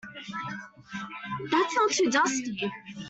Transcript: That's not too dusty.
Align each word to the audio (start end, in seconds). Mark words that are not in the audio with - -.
That's 1.51 1.75
not 1.75 1.91
too 1.91 2.09
dusty. 2.09 2.59